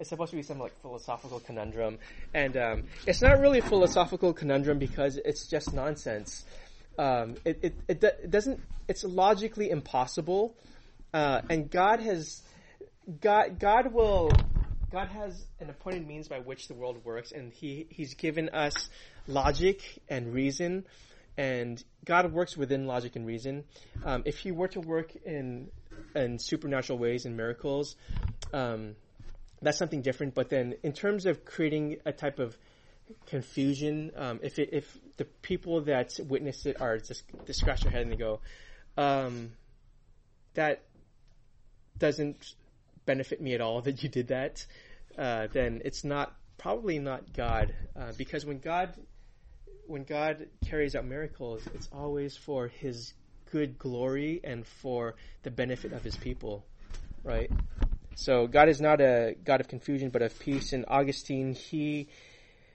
[0.01, 1.99] It's supposed to be some like philosophical conundrum,
[2.33, 6.45] and um, it's not really a philosophical conundrum because it's just nonsense.
[6.99, 8.61] Um, it, it, it, it doesn't.
[8.89, 10.57] It's logically impossible,
[11.13, 12.43] uh, and God has
[13.21, 14.31] God God will
[14.91, 18.89] God has an appointed means by which the world works, and he He's given us
[19.29, 20.87] logic and reason
[21.37, 23.65] and God works within logic and reason.
[24.05, 25.71] Um, if He were to work in
[26.15, 27.97] in supernatural ways and miracles,
[28.53, 28.97] um,
[29.63, 30.35] that's something different.
[30.35, 32.57] But then, in terms of creating a type of
[33.27, 37.93] confusion, um, if it, if the people that witness it are just they scratch their
[37.93, 38.41] head and they go,
[38.97, 39.53] um,
[40.55, 40.83] that
[41.99, 42.55] doesn't
[43.07, 44.65] benefit me at all that you did that,
[45.19, 48.95] uh, then it's not probably not God, uh, because when God
[49.87, 53.13] when God carries out miracles, it's always for His
[53.51, 56.65] good glory and for the benefit of His people,
[57.25, 57.51] right?
[58.21, 60.75] So God is not a God of confusion, but of peace.
[60.75, 62.09] And Augustine he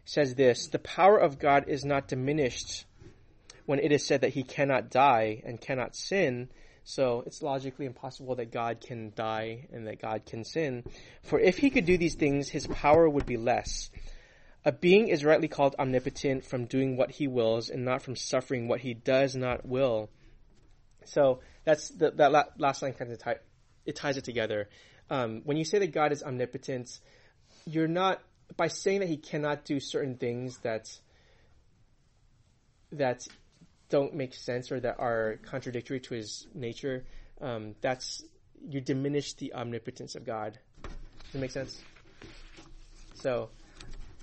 [0.03, 2.85] says this: the power of God is not diminished
[3.67, 6.49] when it is said that He cannot die and cannot sin.
[6.83, 10.83] So it's logically impossible that God can die and that God can sin.
[11.21, 13.89] For if he could do these things, his power would be less.
[14.63, 18.67] A being is rightly called omnipotent from doing what he wills and not from suffering
[18.67, 20.09] what he does not will.
[21.05, 23.37] So that's the, that last line kind of tie,
[23.85, 24.69] it ties it together.
[25.09, 26.99] Um, when you say that God is omnipotent,
[27.65, 28.21] you're not
[28.57, 30.87] by saying that he cannot do certain things that
[32.91, 33.27] that
[33.89, 37.05] don't make sense or that are contradictory to his nature.
[37.41, 38.23] Um, that's
[38.67, 40.57] you diminish the omnipotence of God.
[40.83, 40.91] Does
[41.33, 41.79] that make sense?
[43.15, 43.49] So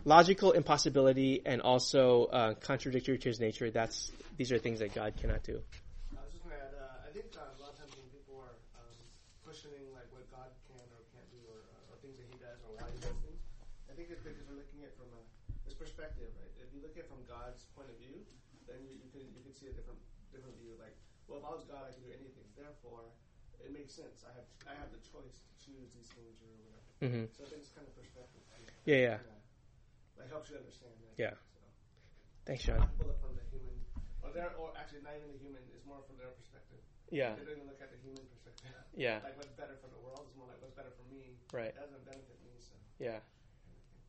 [0.05, 3.71] logical impossibility and also uh, contradictory to his nature.
[3.71, 5.61] That's these are things that God cannot do.
[6.16, 6.75] I was just gonna add.
[6.75, 8.97] Uh, I think uh, a lot of times when people are um,
[9.45, 12.59] questioning like what God can or can't do, or, uh, or things that He does,
[12.66, 13.40] or why He does things,
[13.87, 15.21] I think it's because we're looking at it from a,
[15.68, 16.51] this perspective, right?
[16.59, 18.27] If you look at it from God's point of view,
[18.67, 20.03] then you, you could you could see a different
[20.35, 20.75] different view.
[20.75, 20.99] Like,
[21.31, 22.43] well, if I was God, I could do anything.
[22.59, 23.07] Therefore,
[23.62, 24.27] it makes sense.
[24.27, 26.83] I have I have the choice to choose these things or whatever.
[27.07, 27.31] Mhm.
[27.31, 28.43] So I think it's kind of perspective.
[28.51, 28.67] Too.
[28.91, 30.19] Yeah, yeah.
[30.19, 31.15] Like helps you understand that.
[31.15, 31.38] Yeah.
[31.38, 31.62] So.
[32.51, 32.83] Thanks, Sean.
[32.83, 33.79] Not people look from the human,
[34.27, 35.62] or their, or actually not even the human.
[35.71, 36.83] It's more from their perspective.
[37.15, 37.38] Yeah.
[37.38, 38.75] They don't even look at the human perspective.
[38.99, 39.23] Yeah.
[39.27, 41.38] Like what's better for the world is more like what's better for me.
[41.55, 41.71] Right.
[41.79, 42.59] That doesn't benefit me.
[42.59, 42.75] So.
[42.99, 43.23] Yeah.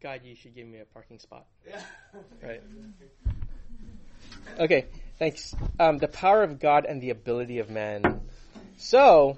[0.04, 1.46] God, you should give me a parking spot.
[1.66, 1.82] Yeah.
[2.44, 2.62] Right.
[4.60, 4.86] Okay,
[5.18, 5.56] thanks.
[5.80, 8.20] Um, the power of God and the ability of man.
[8.76, 9.38] So,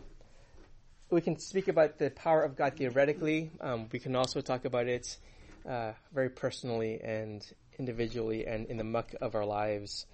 [1.12, 3.52] we can speak about the power of God theoretically.
[3.62, 5.18] Um, we can also talk about it
[5.70, 7.46] uh, very personally and
[7.78, 10.08] individually and in the muck of our lives.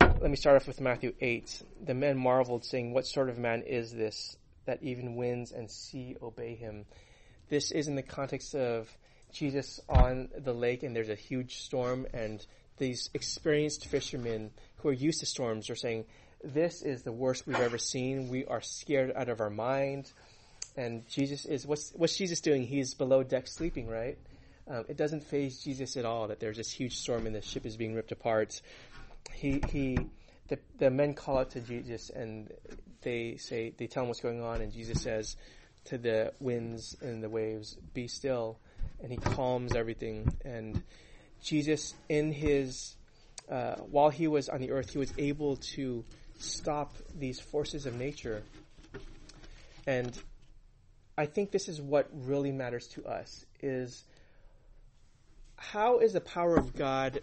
[0.00, 1.62] Let me start off with Matthew 8.
[1.84, 4.36] The men marveled, saying, What sort of man is this
[4.66, 6.86] that even winds and sea obey him?
[7.48, 8.88] This is in the context of
[9.36, 12.44] Jesus on the lake and there's a huge storm and
[12.78, 16.04] these experienced fishermen who are used to storms are saying,
[16.44, 18.28] this is the worst we've ever seen.
[18.28, 20.12] We are scared out of our mind.
[20.76, 22.66] And Jesus is, what's, what's Jesus doing?
[22.66, 24.18] He's below deck sleeping, right?
[24.68, 27.66] Um, it doesn't faze Jesus at all that there's this huge storm and the ship
[27.66, 28.60] is being ripped apart.
[29.32, 29.98] He, he,
[30.48, 32.52] the, the men call out to Jesus and
[33.02, 35.36] they say, they tell him what's going on and Jesus says
[35.86, 38.58] to the winds and the waves, be still.
[39.02, 40.34] And he calms everything.
[40.44, 40.82] And
[41.42, 42.96] Jesus, in his,
[43.50, 46.04] uh, while he was on the earth, he was able to
[46.38, 48.42] stop these forces of nature.
[49.86, 50.18] And
[51.16, 54.04] I think this is what really matters to us is
[55.56, 57.20] how is the power of God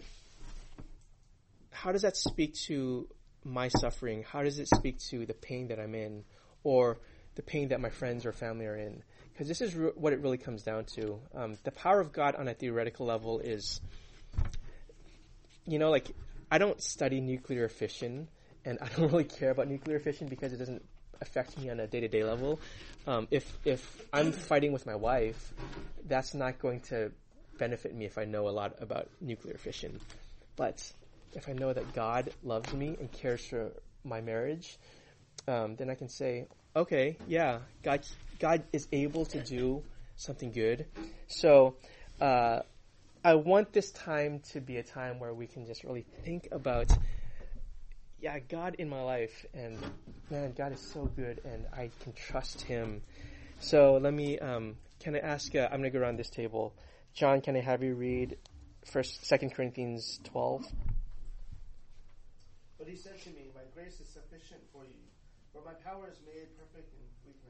[1.74, 3.08] how does that speak to
[3.44, 4.24] my suffering?
[4.26, 6.24] How does it speak to the pain that I'm in
[6.62, 6.98] or
[7.34, 9.02] the pain that my friends or family are in?
[9.34, 11.18] Because this is re- what it really comes down to.
[11.34, 13.80] Um, the power of God on a theoretical level is,
[15.66, 16.08] you know, like
[16.50, 18.28] I don't study nuclear fission,
[18.64, 20.84] and I don't really care about nuclear fission because it doesn't
[21.20, 22.60] affect me on a day to day level.
[23.06, 25.52] Um, if if I'm fighting with my wife,
[26.06, 27.10] that's not going to
[27.58, 30.00] benefit me if I know a lot about nuclear fission.
[30.56, 30.92] But
[31.32, 33.72] if I know that God loves me and cares for
[34.04, 34.78] my marriage,
[35.48, 38.06] um, then I can say, okay, yeah, God,
[38.38, 39.82] God is able to do
[40.16, 40.86] something good.
[41.28, 41.76] So,
[42.20, 42.60] uh,
[43.24, 46.92] I want this time to be a time where we can just really think about,
[48.20, 49.78] yeah, God in my life, and
[50.30, 53.02] man, God is so good, and I can trust Him.
[53.60, 55.54] So let me, um, can I ask?
[55.54, 56.74] Uh, I'm going to go around this table.
[57.14, 58.36] John, can I have you read
[58.84, 60.66] First, Second Corinthians 12?
[62.78, 65.00] But he said to me, My grace is sufficient for you,
[65.52, 67.43] for my power is made perfect in weakness.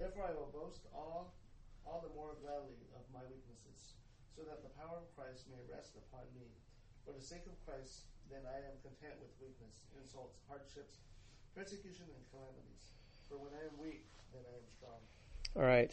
[0.00, 1.36] Therefore I will boast all
[1.84, 4.00] all the more gladly of my weaknesses,
[4.32, 6.48] so that the power of Christ may rest upon me.
[7.04, 11.04] For the sake of Christ, then I am content with weakness, insults, hardships,
[11.54, 12.96] persecution, and calamities.
[13.28, 15.00] For when I am weak, then I am strong.
[15.56, 15.92] All right.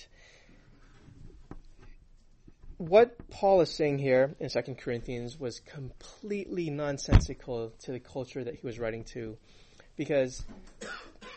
[2.78, 8.56] What Paul is saying here in Second Corinthians was completely nonsensical to the culture that
[8.56, 9.38] he was writing to,
[9.96, 10.46] because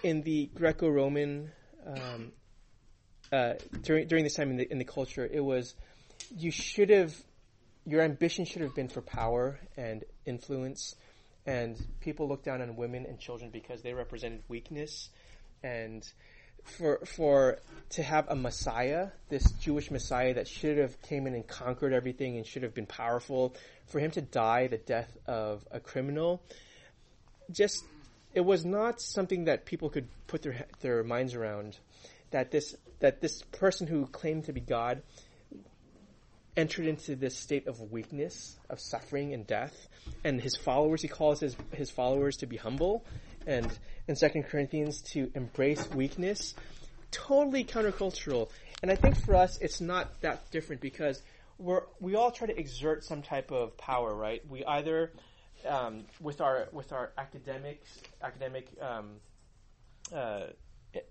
[0.03, 1.51] in the Greco-Roman
[1.87, 2.33] um,
[3.33, 5.75] uh, during during this time in the in the culture, it was
[6.37, 7.15] you should have
[7.87, 10.97] your ambition should have been for power and influence,
[11.47, 15.09] and people looked down on women and children because they represented weakness,
[15.63, 16.05] and
[16.65, 17.59] for for
[17.91, 22.37] to have a Messiah, this Jewish Messiah that should have came in and conquered everything
[22.37, 23.55] and should have been powerful,
[23.87, 26.43] for him to die the death of a criminal,
[27.51, 27.85] just
[28.35, 31.79] it was not something that people could put their their minds around.
[32.31, 35.03] That this that this person who claimed to be God
[36.57, 39.89] entered into this state of weakness, of suffering and death,
[40.25, 43.05] and his followers he calls his his followers to be humble,
[43.47, 43.71] and
[44.09, 46.55] in Second Corinthians to embrace weakness,
[47.11, 48.51] totally countercultural.
[48.83, 51.23] And I think for us it's not that different because
[51.59, 54.43] we're we all try to exert some type of power, right?
[54.49, 55.13] We either
[55.69, 57.89] um, with our with our academics
[58.23, 59.17] academic um,
[60.15, 60.47] uh,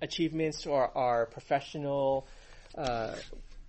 [0.01, 2.27] achievements or our professional
[2.75, 3.15] uh,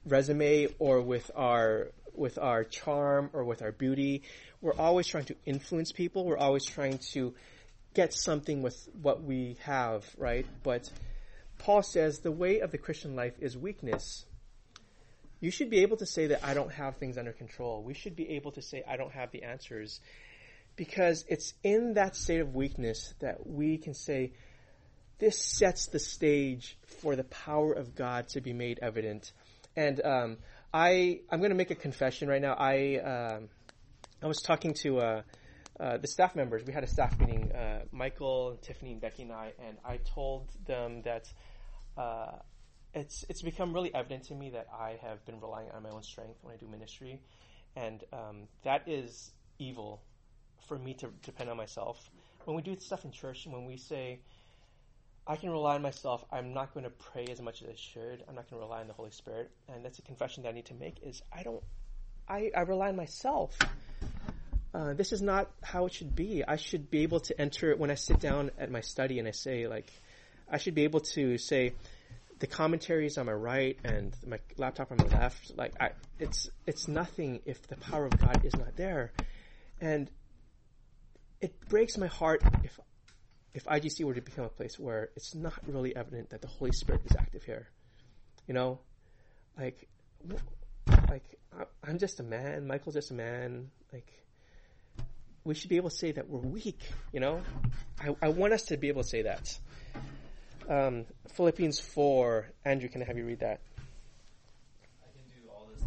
[0.05, 4.23] resume or with our with our charm or with our beauty.
[4.61, 6.25] We're always trying to influence people.
[6.25, 7.35] We're always trying to
[7.95, 10.47] get something with what we have right?
[10.63, 10.91] But
[11.59, 14.25] paul says the way of the christian life is weakness.
[15.41, 17.83] You should be able to say that i don't have things under control.
[17.83, 20.01] We should be able to say i don't have the answers
[20.77, 24.33] because it's in that state of weakness that we can say,
[25.21, 29.33] this sets the stage for the power of God to be made evident.
[29.77, 30.39] And um,
[30.73, 32.55] I, I'm going to make a confession right now.
[32.55, 33.49] I, um,
[34.23, 35.23] I was talking to uh,
[35.79, 36.65] uh, the staff members.
[36.67, 40.49] We had a staff meeting, uh, Michael, Tiffany, and Becky, and I, and I told
[40.67, 41.27] them that
[41.97, 42.39] uh,
[42.93, 46.03] it's it's become really evident to me that I have been relying on my own
[46.03, 47.21] strength when I do ministry,
[47.77, 50.03] and um, that is evil
[50.67, 52.11] for me to depend on myself.
[52.45, 54.21] When we do stuff in church, and when we say,
[55.31, 58.25] I can rely on myself, I'm not going to pray as much as I should,
[58.29, 60.53] I'm not going to rely on the Holy Spirit, and that's a confession that I
[60.53, 61.63] need to make, is I don't,
[62.29, 63.57] I, I rely on myself.
[64.75, 66.43] Uh, this is not how it should be.
[66.45, 69.31] I should be able to enter, when I sit down at my study and I
[69.31, 69.93] say, like,
[70.51, 71.75] I should be able to say,
[72.41, 76.89] the commentaries on my right and my laptop on my left, like I, it's it's
[76.89, 79.13] nothing if the power of God is not there,
[79.81, 80.11] and
[81.41, 82.81] it breaks my heart if
[83.55, 86.73] if IGC were to become a place where it's not really evident that the Holy
[86.73, 87.69] Spirit is active here.
[88.47, 88.79] You know,
[89.59, 89.89] like
[91.09, 91.25] like
[91.83, 92.67] I'm just a man.
[92.67, 93.71] Michael's just a man.
[93.93, 94.07] Like
[95.45, 96.81] we should be able to say that we're weak.
[97.13, 97.43] You know,
[98.01, 99.59] I, I want us to be able to say that.
[100.69, 102.47] Um, Philippians four.
[102.65, 103.61] Andrew, can I have you read that?
[105.03, 105.83] I can do all this.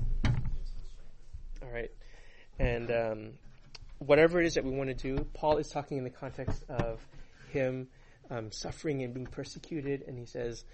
[1.61, 1.91] All right,
[2.59, 3.29] and um,
[3.99, 6.99] whatever it is that we want to do, Paul is talking in the context of
[7.53, 7.87] him
[8.29, 10.65] um, suffering and being persecuted, and he says,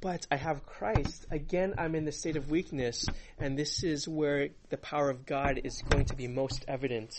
[0.00, 1.26] but I have Christ.
[1.30, 3.06] Again, I'm in the state of weakness,
[3.38, 7.14] and this is where the power of God is going to be most evident.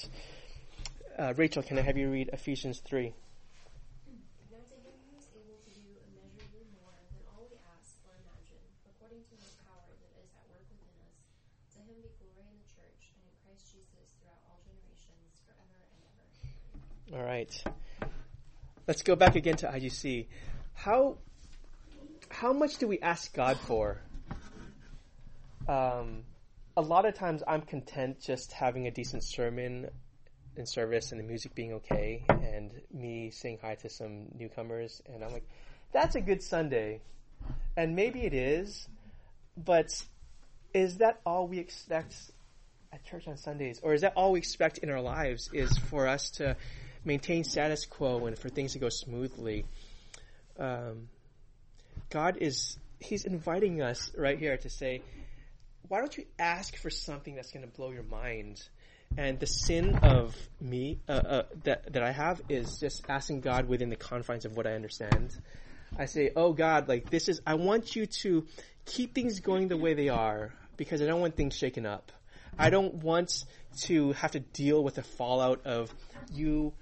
[1.17, 3.11] Uh, Rachel, can I have you read Ephesians 3?
[4.51, 8.15] Now to him who is able to do immeasurably more than all we ask or
[8.23, 11.19] imagine, according to his power that is at work within us,
[11.75, 15.79] to him be glory in the church and in Christ Jesus throughout all generations, forever
[15.83, 17.19] and ever.
[17.19, 17.51] All right.
[18.89, 20.25] Let's go back again to IGC.
[20.73, 21.19] How
[22.29, 24.01] how much do we ask God for?
[25.67, 26.23] Um,
[26.75, 29.91] a lot of times I'm content just having a decent sermon
[30.57, 35.23] in service and the music being okay and me saying hi to some newcomers and
[35.23, 35.47] I'm like,
[35.91, 37.01] that's a good Sunday.
[37.77, 38.87] And maybe it is,
[39.55, 40.03] but
[40.73, 42.15] is that all we expect
[42.91, 43.79] at church on Sundays?
[43.83, 46.57] Or is that all we expect in our lives is for us to
[47.05, 49.65] maintain status quo and for things to go smoothly?
[50.57, 51.09] Um,
[52.09, 55.01] God is, He's inviting us right here to say,
[55.89, 58.61] why don't you ask for something that's going to blow your mind?
[59.17, 63.67] And the sin of me uh, uh, that that I have is just asking God
[63.67, 65.35] within the confines of what I understand.
[65.97, 67.41] I say, "Oh God, like this is.
[67.45, 68.45] I want you to
[68.85, 72.11] keep things going the way they are because I don't want things shaken up.
[72.57, 73.45] I don't want
[73.85, 75.93] to have to deal with the fallout of
[76.31, 76.73] you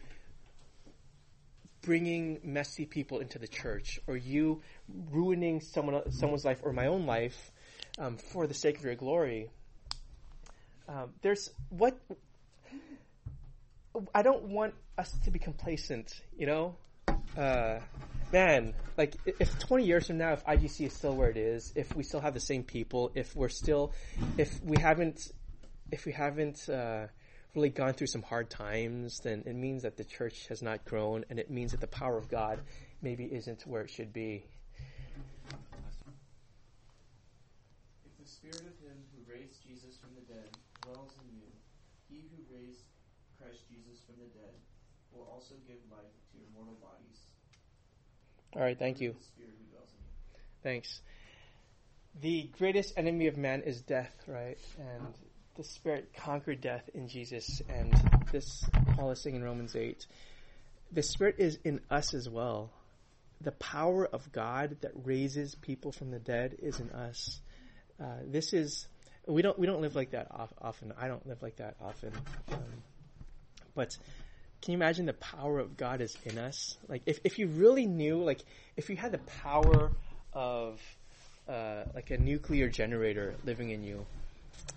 [1.88, 4.62] bringing messy people into the church or you
[5.10, 7.50] ruining someone someone's life or my own life
[7.98, 9.50] um, for the sake of your glory.
[10.90, 11.98] Um, there's what
[14.14, 16.76] I don't want us to be complacent, you know.
[17.38, 17.80] Uh,
[18.34, 21.96] man, like if 20 years from now, if IGC is still where it is, if
[21.96, 23.94] we still have the same people, if we're still,
[24.38, 25.32] if we haven't,
[25.90, 27.08] if we haven't uh,
[27.58, 31.26] really gone through some hard times, then it means that the church has not grown,
[31.28, 32.60] and it means that the power of God
[33.02, 34.46] maybe isn't where it should be.
[38.06, 40.50] If the spirit of him who raised Jesus from the dead
[40.84, 41.48] dwells in you,
[42.08, 42.84] he who raised
[43.42, 44.54] Christ Jesus from the dead
[45.12, 47.18] will also give life to your mortal bodies.
[48.56, 49.14] All right, thank you.
[49.14, 50.12] The spirit who dwells in you.
[50.62, 51.02] Thanks.
[52.22, 54.60] The greatest enemy of man is death, right?
[54.78, 55.14] And
[55.58, 57.62] the Spirit conquered death in Jesus.
[57.68, 57.92] And
[58.32, 58.64] this,
[58.96, 60.06] Paul is saying in Romans 8,
[60.92, 62.70] the Spirit is in us as well.
[63.42, 67.40] The power of God that raises people from the dead is in us.
[68.02, 68.88] Uh, this is
[69.28, 70.94] we don't we don't live like that off, often.
[70.98, 72.14] I don't live like that often.
[72.52, 72.64] Um,
[73.76, 73.96] but
[74.62, 76.78] can you imagine the power of God is in us?
[76.88, 78.42] Like if, if you really knew, like
[78.76, 79.92] if you had the power
[80.34, 80.82] of
[81.48, 84.06] uh, like a nuclear generator living in you,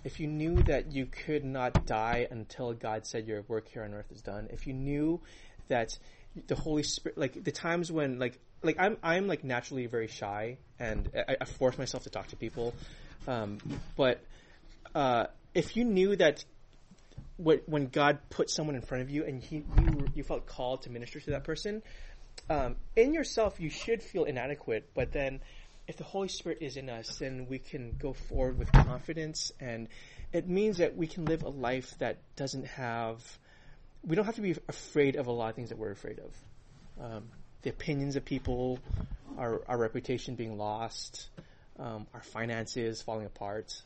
[0.03, 3.93] if you knew that you could not die until God said your work here on
[3.93, 5.21] earth is done, if you knew
[5.67, 5.97] that
[6.47, 10.57] the Holy Spirit, like the times when like like I'm I'm like naturally very shy
[10.79, 12.73] and I, I force myself to talk to people,
[13.27, 13.59] um,
[13.95, 14.21] but
[14.95, 16.43] uh, if you knew that
[17.37, 20.83] what, when God put someone in front of you and he, you, you felt called
[20.83, 21.81] to minister to that person,
[22.49, 25.41] um, in yourself you should feel inadequate, but then
[25.91, 29.89] if the Holy Spirit is in us, then we can go forward with confidence and
[30.31, 33.21] it means that we can live a life that doesn't have,
[34.01, 36.33] we don't have to be afraid of a lot of things that we're afraid of.
[37.03, 37.23] Um,
[37.63, 38.79] the opinions of people,
[39.37, 41.27] our, our reputation being lost,
[41.77, 43.81] um, our finances falling apart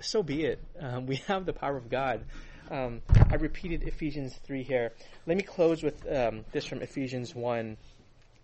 [0.00, 0.62] so be it.
[0.78, 2.24] Um, we have the power of God.
[2.70, 4.92] Um, I repeated Ephesians 3 here.
[5.26, 7.76] Let me close with um, this from Ephesians 1.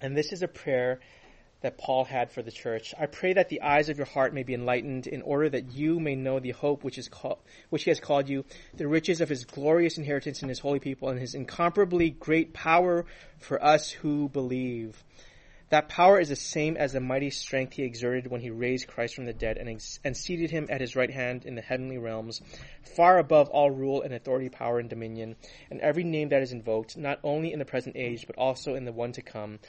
[0.01, 1.01] And this is a prayer
[1.62, 2.94] that Paul had for the church.
[2.98, 6.00] I pray that the eyes of your heart may be enlightened in order that you
[6.00, 7.38] may know the hope which is called,
[7.68, 8.44] which he has called you,
[8.74, 13.04] the riches of his glorious inheritance in his holy people and his incomparably great power
[13.38, 15.02] for us who believe.
[15.70, 19.14] That power is the same as the mighty strength he exerted when he raised Christ
[19.14, 21.96] from the dead and, ex- and seated him at his right hand in the heavenly
[21.96, 22.42] realms,
[22.96, 25.36] far above all rule and authority, power and dominion,
[25.70, 28.84] and every name that is invoked, not only in the present age, but also in
[28.84, 29.61] the one to come.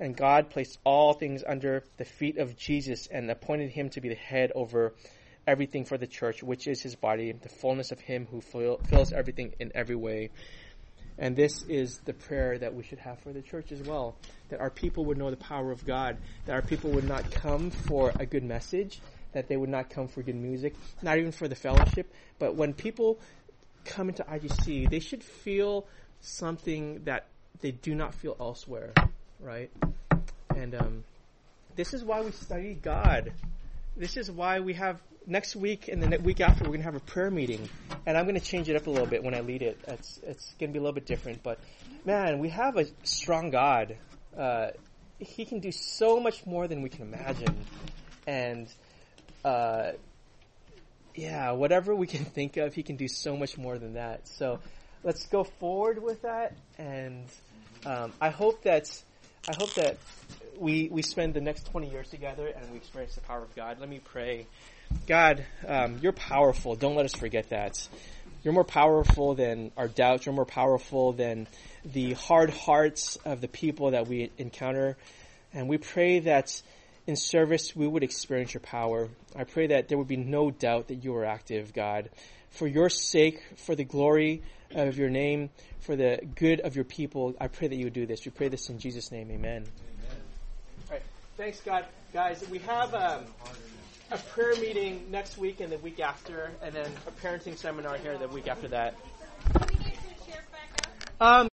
[0.00, 4.08] And God placed all things under the feet of Jesus and appointed him to be
[4.08, 4.94] the head over
[5.46, 9.12] everything for the church, which is his body, the fullness of him who fill, fills
[9.12, 10.30] everything in every way.
[11.18, 14.16] And this is the prayer that we should have for the church as well.
[14.48, 16.16] That our people would know the power of God.
[16.46, 19.00] That our people would not come for a good message.
[19.32, 20.74] That they would not come for good music.
[21.02, 22.10] Not even for the fellowship.
[22.38, 23.20] But when people
[23.84, 25.86] come into IGC, they should feel
[26.22, 27.26] something that
[27.60, 28.94] they do not feel elsewhere.
[29.42, 29.70] Right?
[30.54, 31.04] And um,
[31.76, 33.32] this is why we study God.
[33.96, 36.96] This is why we have next week and the week after we're going to have
[36.96, 37.68] a prayer meeting.
[38.06, 39.78] And i'm going to change it up a little bit when i lead it.
[39.86, 41.58] It's, it's going to be a little bit different but
[42.04, 43.96] man we have a strong god.
[44.36, 44.68] Uh,
[45.18, 47.64] he can do so much more than we can imagine.
[48.26, 48.68] And
[49.44, 49.92] uh,
[51.14, 54.26] yeah whatever we can think of he can do so much more than that.
[54.26, 54.60] So
[55.04, 56.56] let's go forward with that.
[56.78, 57.24] And
[57.86, 58.90] um, i hope that
[59.50, 59.96] i hope that
[60.58, 63.78] we, we spend the next 20 years together and we experience the power of god
[63.80, 64.46] let me pray
[65.06, 66.74] God, um, you're powerful.
[66.74, 67.88] Don't let us forget that.
[68.42, 70.26] You're more powerful than our doubts.
[70.26, 71.46] You're more powerful than
[71.84, 74.96] the hard hearts of the people that we encounter.
[75.52, 76.60] And we pray that
[77.06, 79.08] in service we would experience your power.
[79.36, 82.10] I pray that there would be no doubt that you are active, God.
[82.50, 84.42] For your sake, for the glory
[84.72, 85.50] of your name,
[85.80, 88.24] for the good of your people, I pray that you would do this.
[88.24, 89.30] We pray this in Jesus' name.
[89.30, 89.64] Amen.
[89.64, 89.66] Amen.
[90.88, 91.02] All right.
[91.36, 91.86] Thanks, God.
[92.12, 92.94] Guys, we have.
[92.94, 93.24] Um,
[94.10, 98.18] a prayer meeting next week and the week after, and then a parenting seminar here
[98.18, 98.94] the week after that.
[101.20, 101.48] Um,